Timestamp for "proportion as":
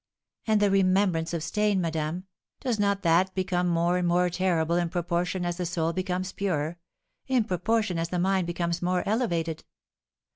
4.89-5.57, 7.43-8.09